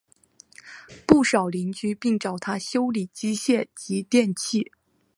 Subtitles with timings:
[1.05, 4.71] 不少邻居并找他修理机械及电器。